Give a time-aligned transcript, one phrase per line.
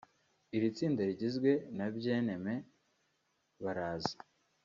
[0.55, 2.55] Iri tsinda rigizwe na Bien-Aimé
[3.63, 4.15] Baraza